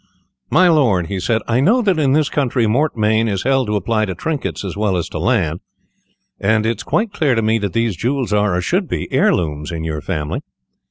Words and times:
"My 0.49 0.67
lord," 0.67 1.09
he 1.09 1.19
said, 1.19 1.43
"I 1.47 1.59
know 1.59 1.83
that 1.83 1.99
in 1.99 2.13
this 2.13 2.27
country 2.27 2.65
mortmain 2.65 3.27
is 3.27 3.43
held 3.43 3.67
to 3.67 3.75
apply 3.75 4.05
to 4.05 4.15
trinkets 4.15 4.65
as 4.65 4.75
well 4.75 4.97
as 4.97 5.07
to 5.09 5.19
land, 5.19 5.59
and 6.39 6.65
it 6.65 6.77
is 6.77 6.81
quite 6.83 7.13
clear 7.13 7.35
to 7.35 7.41
me 7.43 7.59
that 7.59 7.73
these 7.73 7.95
jewels 7.95 8.33
are, 8.33 8.55
or 8.57 8.61
should 8.61 8.87
be, 8.87 9.07
heirlooms 9.13 9.71
in 9.71 9.83
your 9.83 10.01
family. 10.01 10.41